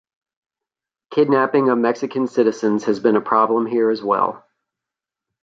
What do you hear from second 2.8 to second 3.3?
has been a